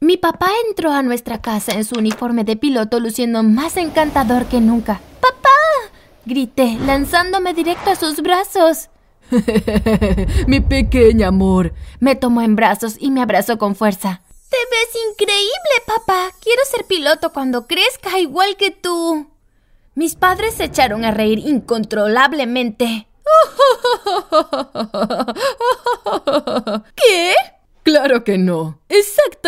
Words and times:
Mi 0.00 0.16
papá 0.16 0.50
entró 0.68 0.92
a 0.92 1.02
nuestra 1.02 1.40
casa 1.40 1.72
en 1.72 1.84
su 1.84 1.98
uniforme 1.98 2.44
de 2.44 2.56
piloto 2.56 3.00
luciendo 3.00 3.42
más 3.42 3.76
encantador 3.76 4.46
que 4.46 4.60
nunca. 4.60 5.00
¡Papá! 5.20 5.48
grité, 6.24 6.76
lanzándome 6.86 7.54
directo 7.54 7.90
a 7.90 7.96
sus 7.96 8.20
brazos. 8.20 8.90
Mi 10.46 10.60
pequeña 10.60 11.28
amor. 11.28 11.72
Me 11.98 12.14
tomó 12.14 12.42
en 12.42 12.54
brazos 12.54 12.96
y 12.98 13.10
me 13.10 13.22
abrazó 13.22 13.58
con 13.58 13.74
fuerza. 13.74 14.22
Te 14.48 14.56
ves 14.56 15.02
increíble, 15.10 15.82
papá. 15.86 16.30
Quiero 16.40 16.62
ser 16.70 16.84
piloto 16.84 17.32
cuando 17.32 17.66
crezca 17.66 18.18
igual 18.18 18.56
que 18.56 18.70
tú. 18.70 19.26
Mis 19.94 20.14
padres 20.14 20.54
se 20.54 20.64
echaron 20.64 21.04
a 21.04 21.10
reír 21.10 21.40
incontrolablemente. 21.40 23.08
¿Qué? 26.94 27.34
Claro 27.82 28.22
que 28.22 28.38
no. 28.38 28.78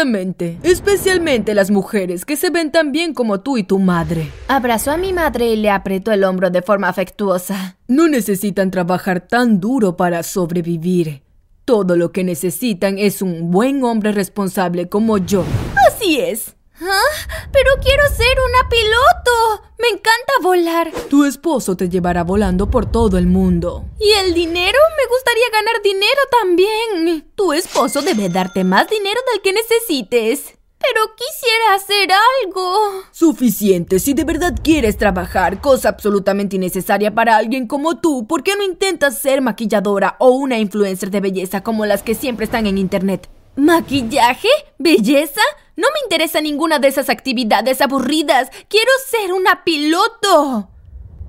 Exactamente. 0.01 0.59
Especialmente 0.63 1.55
las 1.55 1.71
mujeres 1.71 2.25
que 2.25 2.37
se 2.37 2.49
ven 2.49 2.73
tan 2.73 2.91
bien 2.91 3.13
como 3.13 3.41
tú 3.41 3.59
y 3.59 3.65
tu 3.65 3.79
madre. 3.79 4.31
Abrazó 4.49 4.93
a 4.93 4.97
mi 4.97 5.13
madre 5.13 5.49
y 5.53 5.57
le 5.57 5.69
apretó 5.69 6.11
el 6.11 6.25
hombro 6.25 6.49
de 6.49 6.63
forma 6.63 6.89
afectuosa. 6.89 7.77
No 7.87 8.09
necesitan 8.09 8.71
trabajar 8.71 9.21
tan 9.21 9.61
duro 9.61 9.99
para 9.99 10.23
sobrevivir. 10.23 11.23
Todo 11.67 11.97
lo 11.97 12.13
que 12.13 12.25
necesitan 12.25 12.97
es 12.97 13.21
un 13.21 13.51
buen 13.51 13.85
hombre 13.85 14.13
responsable 14.13 14.89
como 14.89 15.19
yo. 15.19 15.45
Así 15.87 16.19
es. 16.19 16.57
¿Ah? 16.83 17.47
Pero 17.53 17.71
quiero 17.83 18.03
ser 18.09 18.39
una 18.49 18.69
piloto. 18.69 19.63
Me 19.79 19.89
encanta 19.89 20.33
volar. 20.43 20.93
Tu 21.09 21.25
esposo 21.25 21.77
te 21.77 21.89
llevará 21.89 22.25
volando 22.25 22.71
por 22.71 22.91
todo 22.91 23.19
el 23.19 23.27
mundo. 23.27 23.85
¿Y 23.99 24.11
el 24.13 24.35
dinero? 24.35 24.79
Me 24.97 25.07
gustaría 25.09 25.51
ganar 25.53 25.83
dinero 25.83 26.21
también. 26.41 27.31
Tu 27.35 27.53
esposo 27.53 28.03
debe 28.03 28.29
darte 28.29 28.65
más 28.65 28.89
dinero 28.89 29.21
del 29.33 29.43
que 29.43 29.53
necesites. 29.53 30.55
Pero 30.79 31.15
quisiera 31.15 31.75
hacer 31.75 32.09
algo. 32.45 33.03
Suficiente. 33.13 33.99
Si 34.01 34.15
de 34.15 34.25
verdad 34.25 34.55
quieres 34.63 34.97
trabajar, 34.97 35.61
cosa 35.61 35.91
absolutamente 35.91 36.57
innecesaria 36.57 37.15
para 37.15 37.37
alguien 37.37 37.67
como 37.67 38.01
tú, 38.01 38.27
¿por 38.27 38.43
qué 38.43 38.57
no 38.57 38.63
intentas 38.63 39.19
ser 39.19 39.43
maquilladora 39.43 40.17
o 40.19 40.31
una 40.31 40.59
influencer 40.59 41.11
de 41.11 41.21
belleza 41.21 41.63
como 41.63 41.85
las 41.85 42.03
que 42.03 42.15
siempre 42.15 42.45
están 42.45 42.67
en 42.67 42.79
internet? 42.79 43.29
¿Maquillaje? 43.61 44.49
¿Belleza? 44.79 45.43
No 45.77 45.87
me 45.93 46.01
interesa 46.05 46.41
ninguna 46.41 46.79
de 46.79 46.89
esas 46.89 47.11
actividades 47.11 47.83
aburridas. 47.83 48.49
Quiero 48.69 48.91
ser 49.11 49.35
una 49.35 49.65
piloto. 49.65 50.71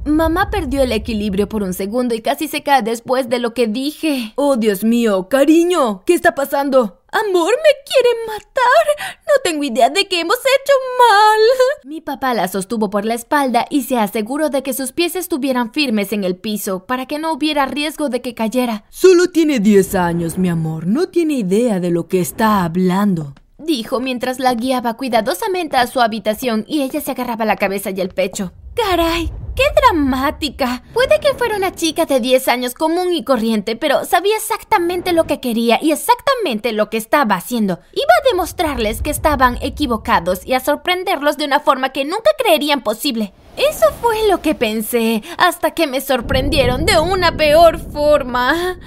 Mamá 0.05 0.49
perdió 0.49 0.81
el 0.81 0.93
equilibrio 0.93 1.49
por 1.49 1.61
un 1.61 1.73
segundo 1.73 2.15
y 2.15 2.21
casi 2.21 2.47
se 2.47 2.63
cae 2.63 2.83
después 2.83 3.27
de 3.27 3.39
lo 3.39 3.53
que 3.53 3.67
dije. 3.67 4.31
Oh, 4.37 4.55
Dios 4.55 4.85
mío, 4.85 5.27
cariño, 5.27 6.03
¿qué 6.05 6.13
está 6.13 6.33
pasando? 6.33 7.00
Amor, 7.11 7.51
me 7.51 7.73
quieren 7.85 8.25
matar. 8.25 9.17
No 9.27 9.33
tengo 9.43 9.63
idea 9.65 9.89
de 9.89 10.07
qué 10.07 10.21
hemos 10.21 10.37
hecho 10.37 10.73
mal. 10.97 11.39
Mi 11.83 11.99
papá 11.99 12.33
la 12.33 12.47
sostuvo 12.47 12.89
por 12.89 13.03
la 13.03 13.15
espalda 13.15 13.65
y 13.69 13.83
se 13.83 13.97
aseguró 13.97 14.49
de 14.49 14.63
que 14.63 14.73
sus 14.73 14.93
pies 14.93 15.17
estuvieran 15.17 15.73
firmes 15.73 16.13
en 16.13 16.23
el 16.23 16.37
piso 16.37 16.85
para 16.85 17.07
que 17.07 17.19
no 17.19 17.33
hubiera 17.33 17.65
riesgo 17.65 18.07
de 18.07 18.21
que 18.21 18.33
cayera. 18.33 18.85
Solo 18.89 19.27
tiene 19.27 19.59
10 19.59 19.95
años, 19.95 20.37
mi 20.37 20.47
amor. 20.47 20.87
No 20.87 21.09
tiene 21.09 21.33
idea 21.33 21.81
de 21.81 21.91
lo 21.91 22.07
que 22.07 22.21
está 22.21 22.63
hablando 22.63 23.33
dijo 23.65 23.99
mientras 23.99 24.39
la 24.39 24.53
guiaba 24.53 24.95
cuidadosamente 24.95 25.77
a 25.77 25.87
su 25.87 26.01
habitación 26.01 26.65
y 26.67 26.81
ella 26.81 27.01
se 27.01 27.11
agarraba 27.11 27.45
la 27.45 27.55
cabeza 27.55 27.91
y 27.91 28.01
el 28.01 28.09
pecho. 28.09 28.51
Caray, 28.75 29.31
¡Qué 29.55 29.63
dramática! 29.75 30.81
Puede 30.93 31.19
que 31.19 31.33
fuera 31.33 31.57
una 31.57 31.75
chica 31.75 32.05
de 32.05 32.21
10 32.21 32.47
años 32.47 32.73
común 32.73 33.13
y 33.13 33.25
corriente, 33.25 33.75
pero 33.75 34.05
sabía 34.05 34.37
exactamente 34.37 35.11
lo 35.11 35.25
que 35.25 35.41
quería 35.41 35.77
y 35.81 35.91
exactamente 35.91 36.71
lo 36.71 36.89
que 36.89 36.95
estaba 36.95 37.35
haciendo. 37.35 37.79
Iba 37.91 38.13
a 38.19 38.31
demostrarles 38.31 39.01
que 39.01 39.09
estaban 39.09 39.57
equivocados 39.61 40.45
y 40.45 40.53
a 40.53 40.61
sorprenderlos 40.61 41.37
de 41.37 41.45
una 41.45 41.59
forma 41.59 41.89
que 41.89 42.05
nunca 42.05 42.31
creerían 42.37 42.81
posible. 42.81 43.33
Eso 43.57 43.87
fue 44.01 44.27
lo 44.29 44.41
que 44.41 44.55
pensé, 44.55 45.21
hasta 45.37 45.71
que 45.71 45.85
me 45.85 45.99
sorprendieron 45.99 46.85
de 46.85 46.97
una 46.99 47.35
peor 47.35 47.77
forma. 47.77 48.79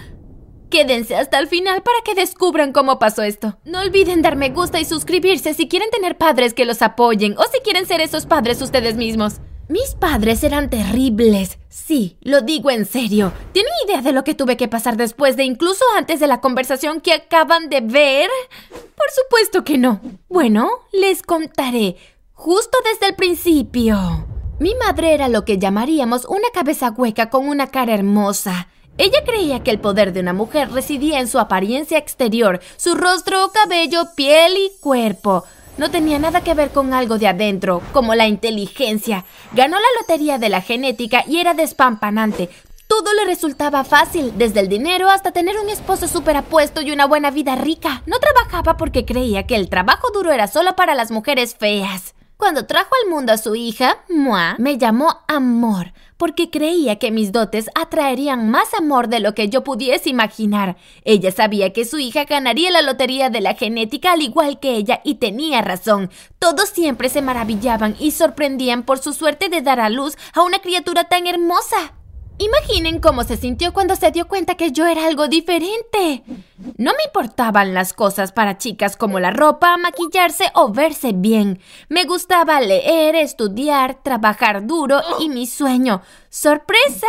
Quédense 0.75 1.15
hasta 1.15 1.39
el 1.39 1.47
final 1.47 1.85
para 1.85 2.01
que 2.05 2.17
descubran 2.17 2.73
cómo 2.73 2.99
pasó 2.99 3.23
esto. 3.23 3.57
No 3.65 3.81
olviden 3.81 4.23
dar 4.23 4.35
me 4.35 4.51
gusta 4.51 4.81
y 4.81 4.85
suscribirse 4.85 5.55
si 5.55 5.69
quieren 5.69 5.89
tener 5.91 6.19
padres 6.19 6.53
que 6.53 6.65
los 6.65 6.83
apoyen 6.83 7.39
o 7.39 7.45
si 7.45 7.61
quieren 7.61 7.87
ser 7.87 8.01
esos 8.01 8.27
padres 8.27 8.61
ustedes 8.61 8.97
mismos. 8.97 9.35
Mis 9.69 9.95
padres 9.95 10.43
eran 10.43 10.71
terribles. 10.71 11.61
Sí, 11.69 12.17
lo 12.23 12.41
digo 12.41 12.73
en 12.73 12.87
serio. 12.87 13.33
¿Tienen 13.53 13.71
idea 13.87 14.03
de 14.03 14.11
lo 14.11 14.25
que 14.25 14.35
tuve 14.35 14.57
que 14.57 14.67
pasar 14.67 14.97
después 14.97 15.37
de 15.37 15.45
incluso 15.45 15.85
antes 15.97 16.19
de 16.19 16.27
la 16.27 16.41
conversación 16.41 17.01
que 17.01 17.13
acaban 17.13 17.69
de 17.69 17.81
ver? 17.81 18.29
Por 18.69 19.11
supuesto 19.15 19.63
que 19.63 19.79
no. 19.79 20.01
Bueno, 20.29 20.69
les 20.91 21.23
contaré. 21.23 21.95
Justo 22.33 22.77
desde 22.91 23.11
el 23.11 23.15
principio. 23.15 24.27
Mi 24.59 24.75
madre 24.75 25.15
era 25.15 25.29
lo 25.29 25.45
que 25.45 25.57
llamaríamos 25.57 26.25
una 26.25 26.49
cabeza 26.53 26.91
hueca 26.91 27.31
con 27.31 27.47
una 27.47 27.69
cara 27.69 27.95
hermosa. 27.95 28.67
Ella 28.97 29.25
creía 29.25 29.63
que 29.65 29.73
el 29.73 29.81
poder 29.81 30.13
de 30.13 30.21
una 30.21 30.33
mujer 30.33 30.71
residía 30.71 31.19
en 31.19 31.27
su 31.27 31.41
apariencia 31.41 31.99
exterior, 31.99 32.61
su 32.77 32.95
rostro, 32.95 33.51
cabello, 33.53 34.05
piel 34.15 34.57
y 34.57 34.71
cuerpo. 34.81 35.45
No 35.79 35.91
tenía 35.91 36.21
nada 36.21 36.43
que 36.43 36.55
ver 36.55 36.71
con 36.71 36.95
algo 36.95 37.19
de 37.19 37.27
adentro, 37.27 37.83
como 37.93 38.15
la 38.15 38.29
inteligencia. 38.29 39.25
Ganó 39.53 39.77
la 39.77 40.01
lotería 40.01 40.39
de 40.39 40.49
la 40.49 40.61
genética 40.61 41.25
y 41.27 41.39
era 41.39 41.55
despampanante. 41.55 42.49
Todo 42.87 43.13
le 43.15 43.25
resultaba 43.25 43.83
fácil, 43.83 44.33
desde 44.37 44.61
el 44.61 44.69
dinero 44.69 45.11
hasta 45.11 45.33
tener 45.33 45.59
un 45.59 45.71
esposo 45.71 46.07
súper 46.07 46.37
apuesto 46.37 46.81
y 46.81 46.93
una 46.93 47.07
buena 47.07 47.33
vida 47.33 47.57
rica. 47.57 48.05
No 48.07 48.21
trabajaba 48.21 48.77
porque 48.77 49.05
creía 49.05 49.49
que 49.49 49.57
el 49.57 49.69
trabajo 49.69 50.13
duro 50.13 50.31
era 50.31 50.47
solo 50.47 50.77
para 50.77 50.95
las 50.95 51.11
mujeres 51.11 51.57
feas. 51.57 52.15
Cuando 52.37 52.67
trajo 52.67 52.91
al 53.03 53.11
mundo 53.11 53.33
a 53.33 53.39
su 53.39 53.57
hija, 53.57 54.05
Mua, 54.09 54.55
me 54.59 54.79
llamó 54.79 55.21
Amor, 55.27 55.93
porque 56.25 56.49
creía 56.49 56.99
que 56.99 57.11
mis 57.11 57.33
dotes 57.33 57.69
atraerían 57.75 58.49
más 58.49 58.73
amor 58.73 59.09
de 59.09 59.21
lo 59.21 59.35
que 59.35 59.51
yo 59.51 59.63
pudiese 59.63 60.09
imaginar. 60.09 60.79
Ella 61.05 61.31
sabía 61.31 61.75
que 61.75 61.85
su 61.85 61.99
hija 61.99 62.25
ganaría 62.25 62.71
la 62.71 62.81
lotería 62.81 63.29
de 63.29 63.43
la 63.43 63.53
genética 63.53 64.13
al 64.13 64.23
igual 64.23 64.59
que 64.59 64.75
ella 64.75 65.03
y 65.05 65.17
tenía 65.17 65.61
razón. 65.61 66.09
Todos 66.39 66.71
siempre 66.71 67.11
se 67.11 67.21
maravillaban 67.21 67.95
y 68.01 68.13
sorprendían 68.13 68.85
por 68.85 69.01
su 69.01 69.13
suerte 69.13 69.51
de 69.51 69.61
dar 69.61 69.81
a 69.81 69.91
luz 69.91 70.17
a 70.33 70.41
una 70.41 70.61
criatura 70.61 71.05
tan 71.05 71.27
hermosa. 71.27 71.93
Imaginen 72.39 72.99
cómo 72.99 73.23
se 73.23 73.37
sintió 73.37 73.73
cuando 73.73 73.95
se 73.95 74.11
dio 74.11 74.27
cuenta 74.27 74.57
que 74.57 74.73
yo 74.73 74.87
era 74.87 75.07
algo 75.07 75.29
diferente. 75.29 76.25
No 76.77 76.93
me 76.93 77.05
importaban 77.07 77.75
las 77.75 77.93
cosas 77.93 78.33
para 78.33 78.59
chicas 78.59 78.97
como 78.97 79.21
la 79.21 79.31
ropa, 79.31 79.77
maquillarse 79.77 80.51
o 80.55 80.73
verse 80.73 81.13
bien. 81.15 81.61
Me 81.89 82.05
gustaba 82.05 82.61
leer, 82.61 83.15
estudiar, 83.15 84.03
trabajar 84.03 84.67
duro 84.67 85.01
y 85.21 85.29
mi 85.29 85.47
sueño, 85.47 86.03
sorpresa, 86.29 87.07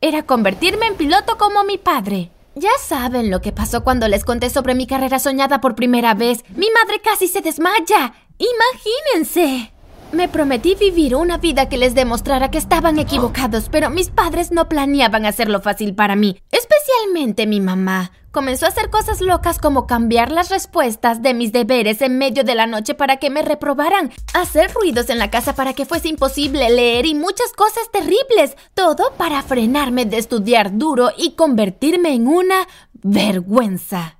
era 0.00 0.24
convertirme 0.24 0.86
en 0.86 0.96
piloto 0.96 1.38
como 1.38 1.62
mi 1.62 1.78
padre. 1.78 2.30
Ya 2.56 2.70
saben 2.80 3.30
lo 3.30 3.40
que 3.40 3.52
pasó 3.52 3.84
cuando 3.84 4.06
les 4.08 4.24
conté 4.24 4.50
sobre 4.50 4.74
mi 4.74 4.86
carrera 4.86 5.18
soñada 5.18 5.60
por 5.60 5.74
primera 5.74 6.14
vez. 6.14 6.44
Mi 6.50 6.68
madre 6.70 7.00
casi 7.00 7.26
se 7.26 7.40
desmaya. 7.40 8.14
Imagínense. 8.38 9.73
Me 10.14 10.28
prometí 10.28 10.76
vivir 10.76 11.16
una 11.16 11.38
vida 11.38 11.68
que 11.68 11.76
les 11.76 11.96
demostrara 11.96 12.48
que 12.48 12.56
estaban 12.56 13.00
equivocados, 13.00 13.68
pero 13.68 13.90
mis 13.90 14.10
padres 14.10 14.52
no 14.52 14.68
planeaban 14.68 15.26
hacerlo 15.26 15.60
fácil 15.60 15.96
para 15.96 16.14
mí, 16.14 16.40
especialmente 16.52 17.48
mi 17.48 17.60
mamá. 17.60 18.12
Comenzó 18.30 18.66
a 18.66 18.68
hacer 18.68 18.90
cosas 18.90 19.20
locas 19.20 19.58
como 19.58 19.88
cambiar 19.88 20.30
las 20.30 20.50
respuestas 20.50 21.20
de 21.20 21.34
mis 21.34 21.50
deberes 21.50 22.00
en 22.00 22.16
medio 22.16 22.44
de 22.44 22.54
la 22.54 22.68
noche 22.68 22.94
para 22.94 23.16
que 23.16 23.28
me 23.28 23.42
reprobaran, 23.42 24.12
hacer 24.34 24.72
ruidos 24.72 25.10
en 25.10 25.18
la 25.18 25.30
casa 25.30 25.56
para 25.56 25.72
que 25.72 25.84
fuese 25.84 26.08
imposible 26.08 26.70
leer 26.70 27.06
y 27.06 27.14
muchas 27.16 27.52
cosas 27.52 27.90
terribles, 27.90 28.56
todo 28.74 29.12
para 29.16 29.42
frenarme 29.42 30.04
de 30.04 30.18
estudiar 30.18 30.78
duro 30.78 31.10
y 31.18 31.32
convertirme 31.32 32.14
en 32.14 32.28
una 32.28 32.68
vergüenza. 33.02 34.18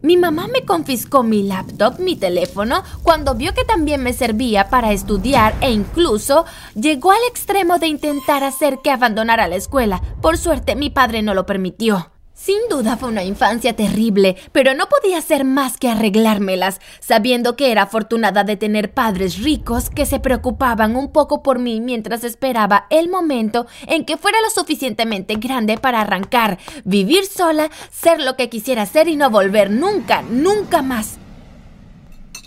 Mi 0.00 0.16
mamá 0.16 0.46
me 0.46 0.64
confiscó 0.64 1.24
mi 1.24 1.42
laptop, 1.42 1.98
mi 1.98 2.14
teléfono, 2.14 2.84
cuando 3.02 3.34
vio 3.34 3.52
que 3.52 3.64
también 3.64 4.00
me 4.00 4.12
servía 4.12 4.68
para 4.68 4.92
estudiar 4.92 5.56
e 5.60 5.72
incluso 5.72 6.46
llegó 6.76 7.10
al 7.10 7.18
extremo 7.28 7.78
de 7.78 7.88
intentar 7.88 8.44
hacer 8.44 8.78
que 8.78 8.92
abandonara 8.92 9.48
la 9.48 9.56
escuela. 9.56 10.00
Por 10.22 10.38
suerte 10.38 10.76
mi 10.76 10.88
padre 10.88 11.22
no 11.22 11.34
lo 11.34 11.46
permitió. 11.46 12.12
Sin 12.38 12.60
duda 12.70 12.96
fue 12.96 13.08
una 13.08 13.24
infancia 13.24 13.74
terrible, 13.74 14.36
pero 14.52 14.72
no 14.72 14.88
podía 14.88 15.18
hacer 15.18 15.44
más 15.44 15.76
que 15.76 15.88
arreglármelas, 15.88 16.80
sabiendo 17.00 17.56
que 17.56 17.72
era 17.72 17.82
afortunada 17.82 18.44
de 18.44 18.56
tener 18.56 18.94
padres 18.94 19.42
ricos 19.42 19.90
que 19.90 20.06
se 20.06 20.20
preocupaban 20.20 20.94
un 20.94 21.10
poco 21.10 21.42
por 21.42 21.58
mí 21.58 21.80
mientras 21.80 22.22
esperaba 22.22 22.86
el 22.90 23.08
momento 23.08 23.66
en 23.88 24.04
que 24.04 24.16
fuera 24.16 24.38
lo 24.40 24.50
suficientemente 24.50 25.34
grande 25.34 25.78
para 25.78 26.00
arrancar, 26.00 26.58
vivir 26.84 27.26
sola, 27.26 27.70
ser 27.90 28.20
lo 28.20 28.36
que 28.36 28.48
quisiera 28.48 28.86
ser 28.86 29.08
y 29.08 29.16
no 29.16 29.30
volver 29.30 29.72
nunca, 29.72 30.22
nunca 30.22 30.80
más. 30.80 31.18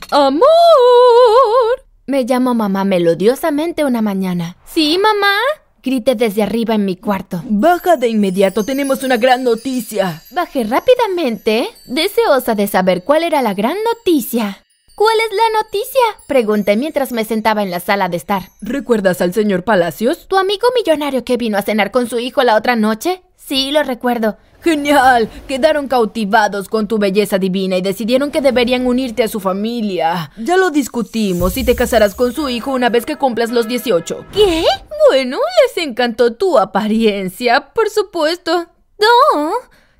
¡Amor! 0.10 0.42
Me 2.08 2.26
llamó 2.26 2.54
mamá 2.54 2.86
melodiosamente 2.86 3.84
una 3.84 4.02
mañana. 4.02 4.56
¿Sí, 4.66 4.98
mamá? 4.98 5.36
Grité 5.84 6.14
desde 6.14 6.44
arriba 6.44 6.76
en 6.76 6.86
mi 6.86 6.96
cuarto. 6.96 7.42
Baja 7.46 7.98
de 7.98 8.08
inmediato, 8.08 8.64
tenemos 8.64 9.02
una 9.02 9.18
gran 9.18 9.44
noticia. 9.44 10.22
Bajé 10.30 10.64
rápidamente, 10.64 11.70
deseosa 11.86 12.54
de 12.54 12.68
saber 12.68 13.04
cuál 13.04 13.24
era 13.24 13.42
la 13.42 13.56
gran 13.56 13.78
noticia. 13.84 14.64
¿Cuál 14.94 15.16
es 15.28 15.36
la 15.36 15.64
noticia? 15.64 16.02
Pregunté 16.28 16.78
mientras 16.78 17.12
me 17.12 17.26
sentaba 17.26 17.64
en 17.64 17.72
la 17.72 17.80
sala 17.80 18.10
de 18.10 18.18
estar. 18.18 18.44
¿Recuerdas 18.62 19.22
al 19.22 19.34
señor 19.34 19.64
Palacios? 19.64 20.28
¿Tu 20.28 20.38
amigo 20.38 20.68
millonario 20.76 21.24
que 21.24 21.38
vino 21.38 21.58
a 21.58 21.64
cenar 21.64 21.90
con 21.90 22.08
su 22.08 22.20
hijo 22.20 22.44
la 22.44 22.56
otra 22.56 22.76
noche? 22.76 23.24
Sí, 23.36 23.72
lo 23.72 23.82
recuerdo. 23.82 24.38
Genial. 24.64 25.30
Quedaron 25.48 25.88
cautivados 25.88 26.70
con 26.70 26.88
tu 26.88 26.98
belleza 26.98 27.38
divina 27.38 27.78
y 27.78 27.82
decidieron 27.82 28.32
que 28.32 28.42
deberían 28.42 28.86
unirte 28.86 29.24
a 29.24 29.28
su 29.28 29.40
familia. 29.40 30.32
Ya 30.38 30.58
lo 30.58 30.70
discutimos 30.70 31.58
y 31.58 31.64
te 31.64 31.76
casarás 31.76 32.16
con 32.16 32.34
su 32.34 32.50
hijo 32.50 32.72
una 32.72 32.90
vez 32.90 33.06
que 33.06 33.16
cumplas 33.16 33.52
los 33.52 33.68
18. 33.68 34.26
¿Qué? 34.32 34.64
Bueno, 35.10 35.38
les 35.66 35.86
encantó 35.86 36.36
tu 36.36 36.58
apariencia, 36.58 37.74
por 37.74 37.90
supuesto. 37.90 38.68
No, 39.00 39.52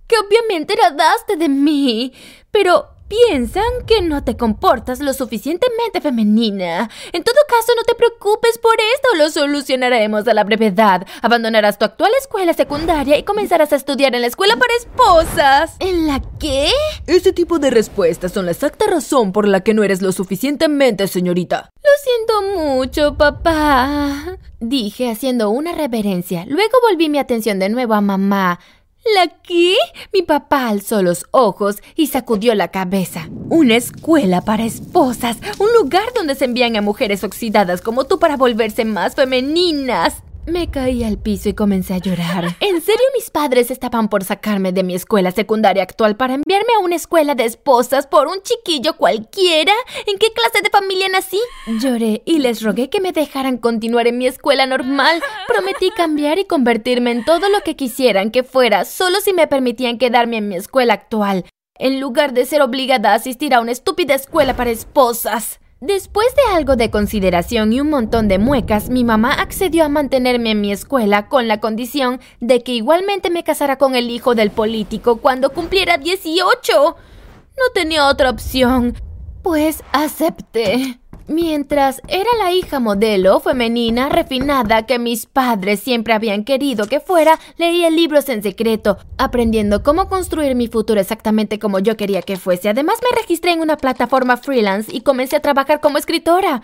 que 0.08 0.16
obviamente 0.18 0.74
heradaste 0.74 1.36
de 1.38 1.50
mí. 1.50 2.14
Pero 2.52 2.88
Piensan 3.12 3.86
que 3.86 4.02
no 4.02 4.24
te 4.24 4.38
comportas 4.38 5.02
lo 5.02 5.12
suficientemente 5.12 6.00
femenina. 6.00 6.90
En 7.12 7.26
todo 7.26 7.36
caso, 7.46 7.74
no 7.76 7.84
te 7.84 7.94
preocupes 7.94 8.58
por 8.58 8.76
esto, 8.76 9.18
lo 9.18 9.30
solucionaremos 9.30 10.26
a 10.30 10.34
la 10.34 10.46
brevedad. 10.46 11.06
Abandonarás 11.22 11.78
tu 11.78 11.84
actual 11.84 12.10
escuela 12.18 12.54
secundaria 12.54 13.18
y 13.18 13.24
comenzarás 13.24 13.74
a 13.74 13.76
estudiar 13.76 14.16
en 14.16 14.22
la 14.22 14.28
escuela 14.28 14.56
para 14.56 14.74
esposas. 14.76 15.76
¿En 15.80 16.08
la 16.08 16.22
qué? 16.40 16.70
Ese 17.06 17.34
tipo 17.34 17.60
de 17.60 17.70
respuestas 17.70 18.32
son 18.32 18.46
la 18.46 18.54
exacta 18.54 18.86
razón 18.88 19.34
por 19.34 19.46
la 19.46 19.60
que 19.60 19.74
no 19.74 19.84
eres 19.84 20.02
lo 20.02 20.14
suficientemente 20.14 21.06
señorita. 21.10 21.70
Lo 21.84 21.90
siento 22.02 22.64
mucho, 22.64 23.18
papá. 23.18 24.38
Dije 24.62 25.12
haciendo 25.12 25.50
una 25.50 25.74
reverencia. 25.74 26.46
Luego 26.48 26.78
volví 26.90 27.10
mi 27.10 27.18
atención 27.18 27.60
de 27.60 27.68
nuevo 27.68 27.94
a 27.94 28.00
mamá. 28.00 28.62
¿La 29.04 29.28
qué? 29.42 29.76
Mi 30.14 30.22
papá 30.22 30.68
alzó 30.70 31.02
los 31.02 31.26
ojos 31.32 31.78
y 31.96 32.08
sacudió 32.08 32.54
la 32.54 32.68
cabeza. 32.68 33.30
Una 33.50 33.76
escuela 33.76 34.42
para 34.42 34.64
esposas, 34.64 35.38
un 35.58 35.74
lugar 35.74 36.14
donde 36.16 36.36
se 36.36 36.46
envían 36.46 36.76
a 36.76 36.82
mujeres 36.82 37.24
oxidadas 37.24 37.82
como 37.82 38.06
tú 38.06 38.20
para 38.20 38.38
volverse 38.38 38.86
más 38.86 39.16
femeninas. 39.16 40.22
Me 40.52 40.70
caí 40.70 41.02
al 41.06 41.18
piso 41.18 41.48
y 41.48 41.54
comencé 41.54 41.94
a 41.94 42.00
llorar. 42.00 42.58
¿En 42.60 42.82
serio 42.82 43.06
mis 43.16 43.30
padres 43.30 43.72
estaban 43.72 44.10
por 44.10 44.26
sacarme 44.26 44.74
de 44.74 44.84
mi 44.84 44.96
escuela 44.96 45.32
secundaria 45.32 45.82
actual 45.82 46.18
para 46.18 46.34
enviarme 46.34 46.74
a 46.76 46.80
una 46.80 46.98
escuela 46.98 47.36
de 47.36 47.46
esposas 47.46 48.06
por 48.06 48.28
un 48.28 48.42
chiquillo 48.44 48.98
cualquiera? 48.98 49.72
¿En 50.06 50.18
qué 50.18 50.28
clase 50.34 50.62
de 50.62 50.70
familia 50.70 51.08
nací? 51.08 51.40
Lloré 51.80 52.22
y 52.26 52.40
les 52.40 52.62
rogué 52.62 52.90
que 52.90 53.00
me 53.00 53.14
dejaran 53.14 53.60
continuar 53.60 54.08
en 54.08 54.18
mi 54.18 54.28
escuela 54.28 54.66
normal. 54.66 55.22
Prometí 55.48 55.90
cambiar 55.92 56.38
y 56.38 56.44
convertirme 56.44 57.12
en 57.12 57.24
todo 57.24 57.48
lo 57.48 57.62
que 57.62 57.78
quisieran 57.78 58.30
que 58.30 58.44
fuera, 58.44 58.84
solo 58.84 59.22
si 59.22 59.32
me 59.32 59.48
permitían 59.48 59.98
quedarme 59.98 60.36
en 60.36 60.50
mi 60.50 60.58
escuela 60.58 60.96
actual, 60.96 61.46
en 61.76 62.02
lugar 62.02 62.34
de 62.34 62.46
ser 62.46 62.62
obligada 62.62 63.14
a 63.14 63.16
asistir 63.16 63.54
a 63.54 63.62
una 63.62 63.72
estúpida 63.72 64.16
escuela 64.16 64.58
para 64.58 64.72
esposas. 64.72 65.61
Después 65.82 66.28
de 66.36 66.56
algo 66.56 66.76
de 66.76 66.92
consideración 66.92 67.74
y 67.74 67.82
un 67.82 67.90
montón 67.90 68.28
de 68.28 68.38
muecas, 68.38 68.92
mi 68.92 69.04
mamá 69.04 69.34
accedió 69.34 69.84
a 69.84 69.90
mantenerme 69.90 70.52
en 70.52 70.62
mi 70.62 70.72
escuela 70.72 71.28
con 71.28 71.48
la 71.48 71.60
condición 71.60 72.22
de 72.40 72.62
que 72.62 72.74
igualmente 72.74 73.32
me 73.32 73.44
casara 73.44 73.80
con 73.80 73.96
el 73.96 74.12
hijo 74.12 74.36
del 74.36 74.52
político 74.52 75.18
cuando 75.18 75.50
cumpliera 75.50 75.98
18. 75.98 76.74
No 76.76 77.64
tenía 77.74 78.08
otra 78.10 78.30
opción, 78.30 78.96
pues 79.42 79.84
acepté. 79.92 81.01
Mientras 81.32 82.02
era 82.10 82.30
la 82.44 82.52
hija 82.52 82.82
modelo, 82.82 83.40
femenina, 83.40 84.10
refinada 84.10 84.86
que 84.86 85.00
mis 85.00 85.28
padres 85.28 85.80
siempre 85.80 86.14
habían 86.14 86.44
querido 86.44 86.88
que 86.88 87.00
fuera, 87.00 87.40
leía 87.56 87.90
libros 87.90 88.28
en 88.28 88.44
secreto, 88.44 88.98
aprendiendo 89.18 89.82
cómo 89.82 90.10
construir 90.10 90.56
mi 90.56 90.68
futuro 90.68 91.00
exactamente 91.00 91.58
como 91.58 91.80
yo 91.80 91.96
quería 91.96 92.22
que 92.22 92.36
fuese. 92.36 92.68
Además 92.68 93.00
me 93.02 93.18
registré 93.18 93.54
en 93.54 93.62
una 93.62 93.78
plataforma 93.78 94.36
freelance 94.36 94.94
y 94.94 95.04
comencé 95.04 95.38
a 95.38 95.42
trabajar 95.42 95.80
como 95.80 95.98
escritora. 95.98 96.64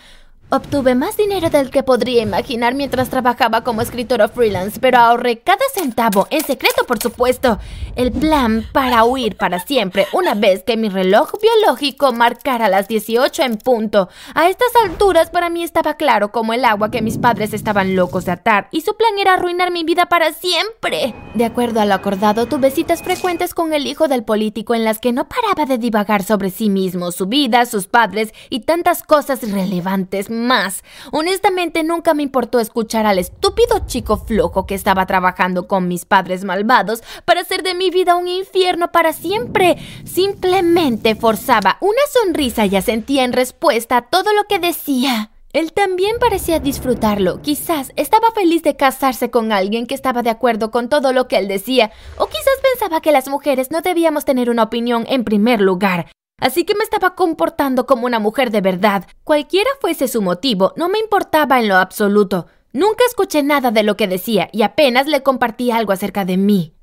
Obtuve 0.49 0.95
más 0.95 1.17
dinero 1.17 1.49
del 1.49 1.69
que 1.71 1.83
podría 1.83 2.21
imaginar 2.21 2.73
mientras 2.73 3.09
trabajaba 3.09 3.65
como 3.65 3.81
escritora 3.81 4.29
freelance, 4.29 4.79
pero 4.79 4.97
ahorré 4.97 5.39
cada 5.39 5.65
centavo, 5.73 6.25
en 6.29 6.41
secreto 6.41 6.85
por 6.87 6.99
supuesto. 7.01 7.59
El 7.97 8.13
plan 8.13 8.65
para 8.71 9.03
huir 9.03 9.35
para 9.35 9.59
siempre, 9.59 10.07
una 10.13 10.35
vez 10.35 10.63
que 10.63 10.77
mi 10.77 10.87
reloj 10.87 11.33
biológico 11.41 12.13
marcara 12.13 12.69
las 12.69 12.87
18 12.87 13.43
en 13.43 13.57
punto. 13.57 14.07
A 14.35 14.47
estas 14.47 14.69
alturas 14.85 15.31
para 15.31 15.49
mí 15.49 15.63
estaba 15.63 15.95
claro 15.95 16.31
como 16.31 16.53
el 16.53 16.63
agua 16.63 16.91
que 16.91 17.01
mis 17.01 17.17
padres 17.17 17.53
estaban 17.53 17.97
locos 17.97 18.23
de 18.23 18.31
atar, 18.31 18.69
y 18.71 18.81
su 18.81 18.95
plan 18.95 19.19
era 19.19 19.33
arruinar 19.33 19.71
mi 19.71 19.83
vida 19.83 20.05
para 20.05 20.31
siempre. 20.31 21.13
De 21.33 21.43
acuerdo 21.43 21.81
a 21.81 21.85
lo 21.85 21.93
acordado, 21.93 22.45
tuve 22.45 22.71
citas 22.71 23.03
frecuentes 23.03 23.53
con 23.53 23.73
el 23.73 23.85
hijo 23.85 24.07
del 24.07 24.23
político 24.23 24.75
en 24.75 24.85
las 24.85 24.99
que 24.99 25.11
no 25.11 25.27
paraba 25.27 25.65
de 25.65 25.77
divagar 25.77 26.23
sobre 26.23 26.51
sí 26.51 26.69
mismo, 26.69 27.11
su 27.11 27.25
vida, 27.25 27.65
sus 27.65 27.87
padres 27.87 28.31
y 28.49 28.61
tantas 28.61 29.03
cosas 29.03 29.43
irrelevantes 29.43 30.29
más. 30.45 30.83
Honestamente 31.11 31.83
nunca 31.83 32.13
me 32.13 32.23
importó 32.23 32.59
escuchar 32.59 33.05
al 33.05 33.19
estúpido 33.19 33.85
chico 33.85 34.17
flojo 34.17 34.65
que 34.65 34.75
estaba 34.75 35.05
trabajando 35.05 35.67
con 35.67 35.87
mis 35.87 36.05
padres 36.05 36.43
malvados 36.43 37.03
para 37.25 37.41
hacer 37.41 37.63
de 37.63 37.75
mi 37.75 37.89
vida 37.89 38.15
un 38.15 38.27
infierno 38.27 38.91
para 38.91 39.13
siempre. 39.13 39.77
Simplemente 40.05 41.15
forzaba 41.15 41.77
una 41.81 42.01
sonrisa 42.11 42.65
y 42.65 42.75
asentía 42.75 43.23
en 43.23 43.33
respuesta 43.33 43.97
a 43.97 44.01
todo 44.03 44.33
lo 44.33 44.45
que 44.45 44.59
decía. 44.59 45.31
Él 45.53 45.73
también 45.73 46.17
parecía 46.19 46.59
disfrutarlo. 46.59 47.41
Quizás 47.41 47.91
estaba 47.95 48.31
feliz 48.31 48.61
de 48.63 48.75
casarse 48.75 49.31
con 49.31 49.51
alguien 49.51 49.87
que 49.87 49.95
estaba 49.95 50.21
de 50.21 50.29
acuerdo 50.29 50.71
con 50.71 50.89
todo 50.89 51.13
lo 51.13 51.27
que 51.27 51.37
él 51.37 51.47
decía, 51.47 51.91
o 52.17 52.27
quizás 52.27 52.53
pensaba 52.71 53.01
que 53.01 53.11
las 53.11 53.27
mujeres 53.27 53.71
no 53.71 53.81
debíamos 53.81 54.25
tener 54.25 54.49
una 54.49 54.63
opinión 54.63 55.05
en 55.09 55.23
primer 55.23 55.61
lugar. 55.61 56.11
Así 56.39 56.65
que 56.65 56.75
me 56.75 56.83
estaba 56.83 57.15
comportando 57.15 57.87
como 57.87 58.05
una 58.05 58.19
mujer 58.19 58.51
de 58.51 58.61
verdad. 58.61 59.05
Cualquiera 59.23 59.69
fuese 59.81 60.07
su 60.07 60.21
motivo, 60.21 60.73
no 60.75 60.87
me 60.87 60.99
importaba 60.99 61.59
en 61.59 61.67
lo 61.67 61.77
absoluto. 61.77 62.45
Nunca 62.73 63.03
escuché 63.07 63.41
nada 63.41 63.71
de 63.71 63.81
lo 63.81 63.97
que 63.97 64.07
decía 64.07 64.49
y 64.53 64.61
apenas 64.61 65.07
le 65.07 65.23
compartí 65.23 65.71
algo 65.71 65.93
acerca 65.93 66.25
de 66.25 66.37
mí. 66.37 66.73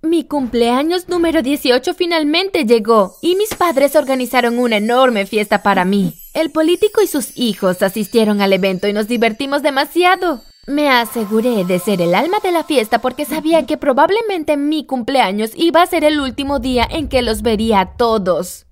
Mi 0.00 0.24
cumpleaños 0.24 1.08
número 1.08 1.42
18 1.42 1.94
finalmente 1.94 2.64
llegó 2.64 3.16
y 3.20 3.36
mis 3.36 3.54
padres 3.54 3.94
organizaron 3.96 4.58
una 4.58 4.78
enorme 4.78 5.26
fiesta 5.26 5.62
para 5.62 5.84
mí. 5.84 6.14
El 6.32 6.50
político 6.50 7.02
y 7.02 7.06
sus 7.06 7.36
hijos 7.36 7.82
asistieron 7.82 8.40
al 8.40 8.52
evento 8.52 8.88
y 8.88 8.94
nos 8.94 9.08
divertimos 9.08 9.62
demasiado. 9.62 10.40
Me 10.66 10.88
aseguré 10.88 11.64
de 11.64 11.78
ser 11.78 12.00
el 12.00 12.14
alma 12.14 12.38
de 12.42 12.50
la 12.50 12.64
fiesta 12.64 13.00
porque 13.00 13.26
sabía 13.26 13.66
que 13.66 13.76
probablemente 13.76 14.56
mi 14.56 14.86
cumpleaños 14.86 15.50
iba 15.54 15.82
a 15.82 15.86
ser 15.86 16.02
el 16.02 16.18
último 16.18 16.60
día 16.60 16.88
en 16.90 17.08
que 17.08 17.20
los 17.20 17.42
vería 17.42 17.80
a 17.80 17.96
todos. 17.96 18.66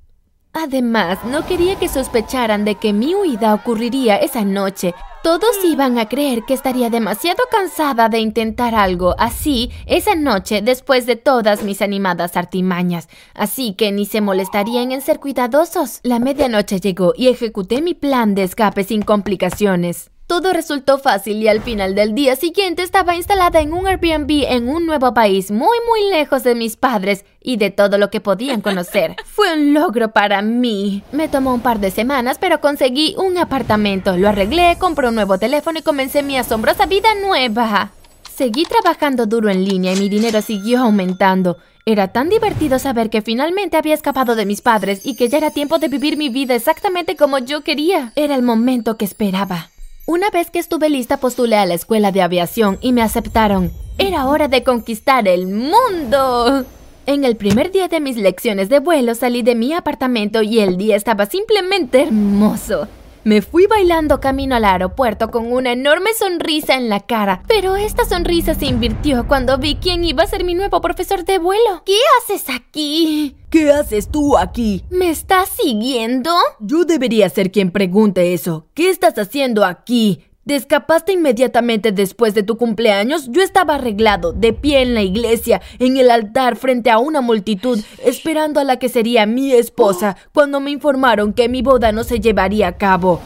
Además, 0.52 1.19
no 1.25 1.47
quería 1.47 1.79
que 1.79 1.88
sospecharan 1.88 2.64
de 2.64 2.75
que 2.75 2.93
mi 2.93 3.14
huida 3.14 3.55
ocurriría 3.55 4.17
esa 4.17 4.44
noche. 4.44 4.94
Todos 5.22 5.65
iban 5.65 5.98
a 5.98 6.08
creer 6.08 6.44
que 6.44 6.55
estaría 6.55 6.91
demasiado 6.91 7.44
cansada 7.51 8.08
de 8.08 8.19
intentar 8.19 8.75
algo 8.75 9.15
así 9.19 9.70
esa 9.86 10.15
noche 10.17 10.60
después 10.63 11.06
de 11.06 11.15
todas 11.15 11.63
mis 11.63 11.82
animadas 11.82 12.36
artimañas, 12.36 13.08
así 13.34 13.75
que 13.75 13.93
ni 13.93 14.06
se 14.06 14.22
molestarían 14.22 14.93
en 14.93 15.03
ser 15.03 15.20
cuidadosos. 15.20 16.01
La 16.03 16.19
medianoche 16.19 16.81
llegó 16.81 17.13
y 17.17 17.29
ejecuté 17.29 17.81
mi 17.82 17.94
plan 17.94 18.34
de 18.34 18.44
escape 18.44 18.82
sin 18.82 19.03
complicaciones. 19.03 20.10
Todo 20.31 20.53
resultó 20.53 20.99
fácil 20.99 21.43
y 21.43 21.49
al 21.49 21.60
final 21.60 21.96
del 21.96 22.15
día 22.15 22.37
siguiente 22.37 22.84
estaba 22.84 23.17
instalada 23.17 23.60
en 23.60 23.72
un 23.72 23.89
Airbnb 23.89 24.44
en 24.49 24.69
un 24.69 24.87
nuevo 24.87 25.13
país 25.13 25.51
muy 25.51 25.77
muy 25.89 26.08
lejos 26.08 26.44
de 26.44 26.55
mis 26.55 26.77
padres 26.77 27.25
y 27.43 27.56
de 27.56 27.70
todo 27.70 27.99
lo 27.99 28.10
que 28.10 28.20
podían 28.20 28.60
conocer. 28.60 29.17
Fue 29.25 29.53
un 29.53 29.75
logro 29.75 30.13
para 30.13 30.41
mí. 30.41 31.03
Me 31.10 31.27
tomó 31.27 31.53
un 31.53 31.63
par 31.63 31.81
de 31.81 31.91
semanas, 31.91 32.37
pero 32.39 32.60
conseguí 32.60 33.17
un 33.19 33.39
apartamento, 33.39 34.17
lo 34.17 34.29
arreglé, 34.29 34.77
compré 34.79 35.08
un 35.08 35.17
nuevo 35.17 35.37
teléfono 35.37 35.81
y 35.81 35.82
comencé 35.82 36.22
mi 36.22 36.37
asombrosa 36.37 36.87
vida 36.87 37.08
nueva. 37.20 37.91
Seguí 38.32 38.63
trabajando 38.67 39.27
duro 39.27 39.51
en 39.51 39.65
línea 39.65 39.94
y 39.94 39.99
mi 39.99 40.08
dinero 40.08 40.43
siguió 40.43 40.82
aumentando. 40.82 41.56
Era 41.87 42.06
tan 42.06 42.29
divertido 42.29 42.79
saber 42.79 43.10
que 43.10 43.20
finalmente 43.20 43.77
había 43.77 43.94
escapado 43.94 44.37
de 44.37 44.46
mis 44.46 44.60
padres 44.60 45.01
y 45.03 45.17
que 45.17 45.29
ya 45.29 45.39
era 45.39 45.51
tiempo 45.51 45.81
de 45.81 45.89
vivir 45.89 46.17
mi 46.17 46.29
vida 46.29 46.55
exactamente 46.55 47.17
como 47.17 47.39
yo 47.39 47.63
quería. 47.63 48.13
Era 48.15 48.37
el 48.37 48.43
momento 48.43 48.96
que 48.96 49.05
esperaba. 49.05 49.70
Una 50.07 50.31
vez 50.31 50.51
que 50.51 50.59
estuve 50.59 50.89
lista 50.89 51.19
postulé 51.19 51.57
a 51.57 51.67
la 51.67 51.75
escuela 51.75 52.11
de 52.11 52.23
aviación 52.23 52.79
y 52.81 52.93
me 52.93 53.03
aceptaron. 53.03 53.71
Era 53.99 54.27
hora 54.27 54.49
de 54.49 54.65
conquistar 54.65 55.29
el 55.29 55.47
mundo. 55.47 56.65
En 57.07 57.25
el 57.25 57.37
primer 57.37 57.71
día 57.71 57.89
de 57.89 58.01
mis 58.01 58.17
lecciones 58.17 58.69
de 58.69 58.79
vuelo 58.79 59.15
salí 59.15 59.43
de 59.43 59.55
mi 59.55 59.73
apartamento 59.73 60.43
y 60.43 60.61
el 60.61 60.77
día 60.77 60.97
estaba 60.97 61.27
simplemente 61.27 62.03
hermoso. 62.03 62.89
Me 63.22 63.43
fui 63.43 63.67
bailando 63.67 64.19
camino 64.19 64.56
al 64.56 64.65
aeropuerto 64.65 65.31
con 65.31 65.53
una 65.53 65.72
enorme 65.72 66.15
sonrisa 66.19 66.77
en 66.77 66.89
la 66.89 67.00
cara, 67.00 67.43
pero 67.46 67.77
esta 67.77 68.06
sonrisa 68.06 68.55
se 68.55 68.65
invirtió 68.65 69.29
cuando 69.29 69.58
vi 69.58 69.74
quién 69.74 70.05
iba 70.05 70.22
a 70.22 70.27
ser 70.27 70.43
mi 70.43 70.55
nuevo 70.55 70.81
profesor 70.81 71.27
de 71.27 71.39
vuelo. 71.39 71.82
¿Qué 71.84 71.98
haces 72.19 72.48
aquí? 72.48 73.36
¿Qué 73.50 73.72
haces 73.72 74.08
tú 74.08 74.39
aquí? 74.39 74.84
¿Me 74.89 75.10
estás 75.10 75.50
siguiendo? 75.50 76.31
Yo 76.60 76.86
debería 76.86 77.29
ser 77.29 77.53
quien 77.53 77.70
pregunte 77.70 78.32
eso. 78.32 78.69
¿Qué 78.72 78.89
estás 78.89 79.19
haciendo 79.19 79.67
aquí? 79.67 80.24
Te 80.47 80.56
escapaste 80.56 81.13
inmediatamente 81.13 81.93
después 81.93 82.35
de 82.35 82.43
tu 82.43 82.56
cumpleaños. 82.56 83.29
Yo 83.31 83.43
estaba 83.43 83.75
arreglado, 83.75 84.32
de 84.32 84.53
pie 84.53 84.81
en 84.81 84.94
la 84.94 85.03
iglesia, 85.03 85.61
en 85.79 85.97
el 85.97 86.11
altar, 86.11 86.56
frente 86.56 86.91
a 86.91 86.99
una 86.99 87.20
multitud, 87.20 87.79
esperando 88.05 88.59
a 88.59 88.65
la 88.65 88.79
que 88.79 88.89
sería 88.89 89.27
mi 89.27 89.53
esposa, 89.53 90.17
cuando 90.32 90.59
me 90.59 90.70
informaron 90.70 91.35
que 91.35 91.49
mi 91.49 91.61
boda 91.63 91.93
no 91.93 92.05
se 92.05 92.20
llevaría 92.20 92.69
a 92.69 92.77
cabo. 92.79 93.20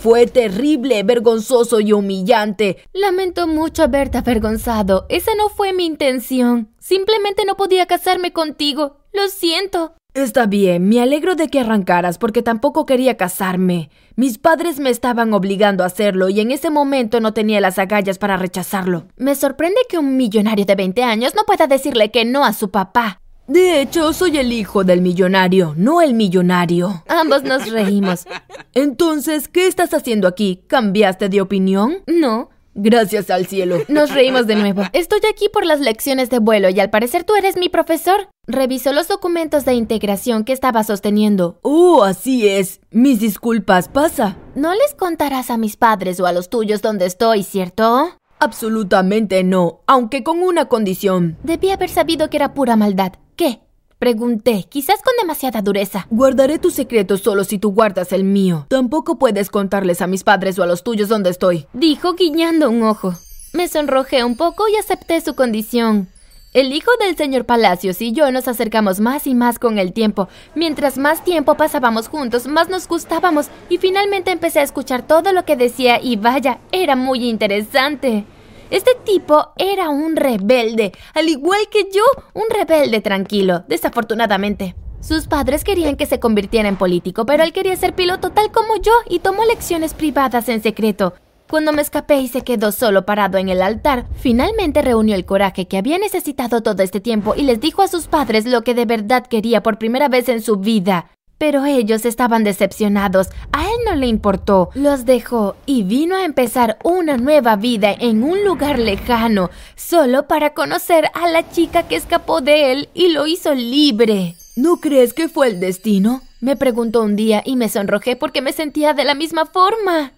Fue 0.00 0.26
terrible, 0.26 1.02
vergonzoso 1.02 1.80
y 1.80 1.92
humillante. 1.92 2.76
Lamento 2.92 3.46
mucho 3.46 3.82
haberte 3.82 4.18
avergonzado. 4.18 5.06
Esa 5.08 5.34
no 5.36 5.48
fue 5.48 5.72
mi 5.72 5.86
intención. 5.86 6.68
Simplemente 6.78 7.44
no 7.44 7.56
podía 7.56 7.86
casarme 7.86 8.32
contigo. 8.32 8.98
Lo 9.12 9.28
siento. 9.28 9.94
Está 10.16 10.46
bien, 10.46 10.88
me 10.88 11.02
alegro 11.02 11.34
de 11.34 11.48
que 11.48 11.60
arrancaras 11.60 12.16
porque 12.16 12.40
tampoco 12.40 12.86
quería 12.86 13.18
casarme. 13.18 13.90
Mis 14.14 14.38
padres 14.38 14.80
me 14.80 14.88
estaban 14.88 15.34
obligando 15.34 15.84
a 15.84 15.88
hacerlo 15.88 16.30
y 16.30 16.40
en 16.40 16.52
ese 16.52 16.70
momento 16.70 17.20
no 17.20 17.34
tenía 17.34 17.60
las 17.60 17.78
agallas 17.78 18.16
para 18.16 18.38
rechazarlo. 18.38 19.08
Me 19.18 19.34
sorprende 19.34 19.76
que 19.90 19.98
un 19.98 20.16
millonario 20.16 20.64
de 20.64 20.74
20 20.74 21.02
años 21.02 21.34
no 21.34 21.42
pueda 21.44 21.66
decirle 21.66 22.10
que 22.10 22.24
no 22.24 22.46
a 22.46 22.54
su 22.54 22.70
papá. 22.70 23.20
De 23.46 23.82
hecho, 23.82 24.14
soy 24.14 24.38
el 24.38 24.52
hijo 24.52 24.84
del 24.84 25.02
millonario, 25.02 25.74
no 25.76 26.00
el 26.00 26.14
millonario. 26.14 27.04
Ambos 27.08 27.42
nos 27.42 27.70
reímos. 27.70 28.24
Entonces, 28.74 29.48
¿qué 29.48 29.66
estás 29.66 29.92
haciendo 29.92 30.28
aquí? 30.28 30.64
¿Cambiaste 30.66 31.28
de 31.28 31.42
opinión? 31.42 31.98
No. 32.06 32.48
Gracias 32.78 33.30
al 33.30 33.46
cielo. 33.46 33.78
Nos 33.88 34.12
reímos 34.12 34.46
de 34.46 34.54
nuevo. 34.54 34.82
Estoy 34.92 35.20
aquí 35.30 35.48
por 35.50 35.64
las 35.64 35.80
lecciones 35.80 36.28
de 36.28 36.38
vuelo 36.38 36.68
y 36.68 36.78
al 36.78 36.90
parecer 36.90 37.24
tú 37.24 37.34
eres 37.34 37.56
mi 37.56 37.70
profesor. 37.70 38.28
Revisó 38.46 38.92
los 38.92 39.08
documentos 39.08 39.64
de 39.64 39.72
integración 39.72 40.44
que 40.44 40.52
estaba 40.52 40.84
sosteniendo. 40.84 41.58
Oh, 41.62 42.04
así 42.04 42.46
es. 42.46 42.80
Mis 42.90 43.18
disculpas, 43.18 43.88
pasa. 43.88 44.36
No 44.54 44.74
les 44.74 44.94
contarás 44.94 45.50
a 45.50 45.56
mis 45.56 45.76
padres 45.76 46.20
o 46.20 46.26
a 46.26 46.32
los 46.32 46.50
tuyos 46.50 46.82
dónde 46.82 47.06
estoy, 47.06 47.42
¿cierto? 47.42 48.10
Absolutamente 48.38 49.42
no, 49.42 49.80
aunque 49.86 50.22
con 50.22 50.42
una 50.42 50.66
condición. 50.66 51.38
Debí 51.42 51.70
haber 51.70 51.88
sabido 51.88 52.28
que 52.28 52.36
era 52.36 52.52
pura 52.52 52.76
maldad. 52.76 53.14
¿Qué? 53.36 53.60
Pregunté, 53.98 54.66
quizás 54.68 54.96
con 55.02 55.14
demasiada 55.18 55.62
dureza. 55.62 56.06
Guardaré 56.10 56.58
tu 56.58 56.70
secreto 56.70 57.16
solo 57.16 57.44
si 57.44 57.58
tú 57.58 57.72
guardas 57.72 58.12
el 58.12 58.24
mío. 58.24 58.66
Tampoco 58.68 59.18
puedes 59.18 59.48
contarles 59.48 60.02
a 60.02 60.06
mis 60.06 60.22
padres 60.22 60.58
o 60.58 60.62
a 60.62 60.66
los 60.66 60.84
tuyos 60.84 61.08
dónde 61.08 61.30
estoy. 61.30 61.66
Dijo 61.72 62.12
guiñando 62.12 62.68
un 62.68 62.82
ojo. 62.82 63.14
Me 63.54 63.68
sonrojé 63.68 64.22
un 64.22 64.36
poco 64.36 64.68
y 64.68 64.76
acepté 64.76 65.22
su 65.22 65.34
condición. 65.34 66.08
El 66.52 66.74
hijo 66.74 66.90
del 67.00 67.16
señor 67.16 67.46
Palacios 67.46 68.02
y 68.02 68.12
yo 68.12 68.30
nos 68.30 68.48
acercamos 68.48 69.00
más 69.00 69.26
y 69.26 69.34
más 69.34 69.58
con 69.58 69.78
el 69.78 69.94
tiempo. 69.94 70.28
Mientras 70.54 70.98
más 70.98 71.24
tiempo 71.24 71.54
pasábamos 71.54 72.08
juntos, 72.08 72.46
más 72.46 72.68
nos 72.68 72.88
gustábamos 72.88 73.48
y 73.70 73.78
finalmente 73.78 74.30
empecé 74.30 74.60
a 74.60 74.64
escuchar 74.64 75.06
todo 75.06 75.32
lo 75.32 75.46
que 75.46 75.56
decía 75.56 76.00
y 76.02 76.16
vaya, 76.16 76.58
era 76.70 76.96
muy 76.96 77.26
interesante. 77.26 78.26
Este 78.70 78.92
tipo 79.04 79.52
era 79.56 79.90
un 79.90 80.16
rebelde, 80.16 80.92
al 81.14 81.28
igual 81.28 81.60
que 81.70 81.84
yo, 81.84 82.02
un 82.34 82.44
rebelde 82.50 83.00
tranquilo, 83.00 83.64
desafortunadamente. 83.68 84.74
Sus 85.00 85.28
padres 85.28 85.62
querían 85.62 85.96
que 85.96 86.06
se 86.06 86.18
convirtiera 86.18 86.68
en 86.68 86.76
político, 86.76 87.26
pero 87.26 87.44
él 87.44 87.52
quería 87.52 87.76
ser 87.76 87.94
piloto 87.94 88.30
tal 88.30 88.50
como 88.50 88.76
yo 88.76 88.92
y 89.08 89.20
tomó 89.20 89.44
lecciones 89.44 89.94
privadas 89.94 90.48
en 90.48 90.62
secreto. 90.62 91.14
Cuando 91.48 91.72
me 91.72 91.80
escapé 91.80 92.16
y 92.16 92.26
se 92.26 92.42
quedó 92.42 92.72
solo 92.72 93.06
parado 93.06 93.38
en 93.38 93.48
el 93.48 93.62
altar, 93.62 94.06
finalmente 94.16 94.82
reunió 94.82 95.14
el 95.14 95.24
coraje 95.24 95.68
que 95.68 95.78
había 95.78 95.96
necesitado 95.98 96.60
todo 96.60 96.82
este 96.82 96.98
tiempo 97.00 97.34
y 97.36 97.42
les 97.42 97.60
dijo 97.60 97.82
a 97.82 97.88
sus 97.88 98.08
padres 98.08 98.46
lo 98.46 98.62
que 98.62 98.74
de 98.74 98.84
verdad 98.84 99.24
quería 99.24 99.62
por 99.62 99.78
primera 99.78 100.08
vez 100.08 100.28
en 100.28 100.42
su 100.42 100.56
vida. 100.56 101.06
Pero 101.38 101.66
ellos 101.66 102.04
estaban 102.04 102.44
decepcionados. 102.44 103.28
A 103.52 103.64
él 103.64 103.76
no 103.84 103.94
le 103.94 104.06
importó. 104.06 104.70
Los 104.74 105.04
dejó 105.04 105.56
y 105.66 105.82
vino 105.82 106.16
a 106.16 106.24
empezar 106.24 106.78
una 106.82 107.16
nueva 107.18 107.56
vida 107.56 107.92
en 107.92 108.22
un 108.22 108.44
lugar 108.44 108.78
lejano, 108.78 109.50
solo 109.74 110.26
para 110.26 110.54
conocer 110.54 111.10
a 111.14 111.28
la 111.28 111.50
chica 111.50 111.86
que 111.88 111.96
escapó 111.96 112.40
de 112.40 112.72
él 112.72 112.88
y 112.94 113.08
lo 113.08 113.26
hizo 113.26 113.54
libre. 113.54 114.34
¿No 114.56 114.80
crees 114.80 115.12
que 115.12 115.28
fue 115.28 115.48
el 115.48 115.60
destino? 115.60 116.22
Me 116.40 116.56
preguntó 116.56 117.02
un 117.02 117.16
día 117.16 117.42
y 117.44 117.56
me 117.56 117.68
sonrojé 117.68 118.16
porque 118.16 118.40
me 118.40 118.52
sentía 118.52 118.94
de 118.94 119.04
la 119.04 119.14
misma 119.14 119.44
forma. 119.44 120.12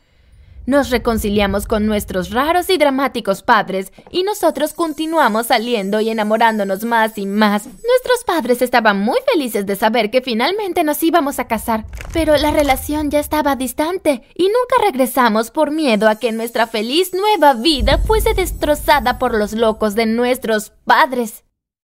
Nos 0.68 0.90
reconciliamos 0.90 1.64
con 1.64 1.86
nuestros 1.86 2.30
raros 2.30 2.68
y 2.68 2.76
dramáticos 2.76 3.40
padres 3.40 3.90
y 4.10 4.22
nosotros 4.22 4.74
continuamos 4.74 5.46
saliendo 5.46 5.98
y 6.02 6.10
enamorándonos 6.10 6.84
más 6.84 7.16
y 7.16 7.24
más. 7.24 7.64
Nuestros 7.64 8.22
padres 8.26 8.60
estaban 8.60 9.00
muy 9.00 9.16
felices 9.32 9.64
de 9.64 9.76
saber 9.76 10.10
que 10.10 10.20
finalmente 10.20 10.84
nos 10.84 11.02
íbamos 11.02 11.38
a 11.38 11.46
casar, 11.46 11.86
pero 12.12 12.36
la 12.36 12.50
relación 12.50 13.10
ya 13.10 13.18
estaba 13.18 13.56
distante 13.56 14.24
y 14.34 14.42
nunca 14.42 14.84
regresamos 14.84 15.50
por 15.50 15.70
miedo 15.70 16.06
a 16.06 16.16
que 16.16 16.32
nuestra 16.32 16.66
feliz 16.66 17.14
nueva 17.14 17.54
vida 17.54 17.96
fuese 17.96 18.34
destrozada 18.34 19.18
por 19.18 19.32
los 19.32 19.54
locos 19.54 19.94
de 19.94 20.04
nuestros 20.04 20.72
padres. 20.84 21.44